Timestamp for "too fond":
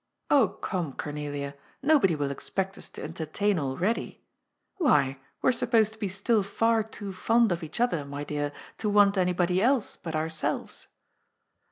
6.81-7.51